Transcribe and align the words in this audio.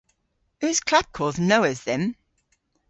Eus 0.65 0.79
klapkodh 0.87 1.39
nowydh 1.49 1.83
dhymm? 1.85 2.05